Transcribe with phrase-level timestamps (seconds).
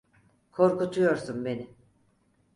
[0.51, 1.69] Korkutuyorsun beni.